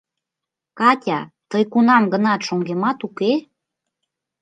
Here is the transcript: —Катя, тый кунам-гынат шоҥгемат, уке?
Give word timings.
—Катя, 0.79 1.19
тый 1.49 1.63
кунам-гынат 1.73 2.41
шоҥгемат, 2.47 2.97
уке? 3.07 3.31